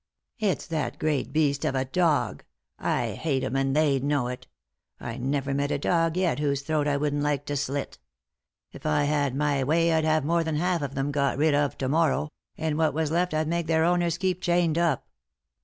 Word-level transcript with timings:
"It's 0.39 0.65
that 0.65 0.97
great 0.97 1.31
beast 1.31 1.63
of 1.63 1.75
a 1.75 1.85
dog. 1.85 2.43
I 2.79 3.11
hate 3.11 3.43
'em, 3.43 3.55
and 3.55 3.75
they 3.75 3.99
know 3.99 4.29
it 4.29 4.47
I 4.99 5.17
never 5.19 5.53
met 5.53 5.69
a 5.69 5.77
dog 5.77 6.17
yet 6.17 6.39
whose 6.39 6.63
throat 6.63 6.87
I 6.87 6.97
wouldn't 6.97 7.21
like 7.21 7.45
to 7.45 7.55
slit. 7.55 7.99
If 8.71 8.87
I 8.87 9.03
had 9.03 9.35
my 9.35 9.63
way 9.63 9.93
I'd 9.93 10.03
have 10.03 10.25
more 10.25 10.43
than 10.43 10.55
half 10.55 10.81
of 10.81 10.95
them 10.95 11.11
got 11.11 11.37
rid 11.37 11.53
of 11.53 11.77
to 11.77 11.87
morrow, 11.87 12.29
and 12.57 12.79
what 12.79 12.95
was 12.95 13.11
left 13.11 13.35
I'd 13.35 13.47
make 13.47 13.67
their 13.67 13.83
owners 13.85 14.17
keep 14.17 14.41
chained 14.41 14.79
up. 14.79 15.07